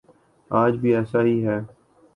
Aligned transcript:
آج 0.51 0.73
بھی 0.77 0.95
ایسا 0.95 1.21
ہی 1.21 1.37
ہے۔ 1.45 1.59